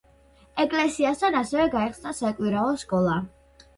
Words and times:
ეკლესიასთან 0.63 1.37
ასევე 1.41 1.67
გაიხსნა 1.75 2.15
საკვირაო 2.21 2.73
სკოლა. 2.85 3.21